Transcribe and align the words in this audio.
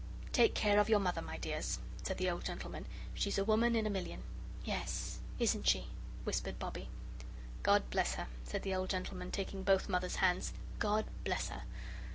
"Take 0.31 0.55
care 0.55 0.79
of 0.79 0.89
your 0.89 0.97
Mother, 0.99 1.21
my 1.21 1.37
dears," 1.37 1.77
said 2.01 2.17
the 2.17 2.27
old 2.27 2.43
gentleman. 2.43 2.87
"She's 3.13 3.37
a 3.37 3.45
woman 3.45 3.75
in 3.75 3.85
a 3.85 3.89
million." 3.91 4.23
"Yes, 4.65 5.19
isn't 5.37 5.67
she?" 5.67 5.89
whispered 6.23 6.57
Bobbie. 6.57 6.89
"God 7.61 7.87
bless 7.91 8.15
her," 8.15 8.25
said 8.43 8.63
the 8.63 8.73
old 8.73 8.89
gentleman, 8.89 9.29
taking 9.29 9.61
both 9.61 9.87
Mother's 9.89 10.15
hands, 10.15 10.53
"God 10.79 11.05
bless 11.23 11.49
her! 11.49 11.65